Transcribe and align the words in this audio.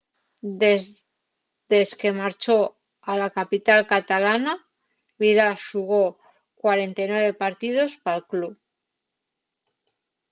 desque 1.69 2.11
marchó 2.21 2.59
a 3.11 3.17
la 3.21 3.27
capital 3.37 3.81
catalana 3.93 4.53
vidal 5.23 5.53
xugó 5.67 6.05
49 6.61 7.33
partíos 7.43 7.89
pal 8.03 8.21
club 8.31 8.53